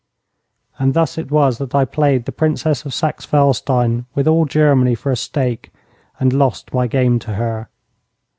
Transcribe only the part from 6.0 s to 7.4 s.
and lost my game to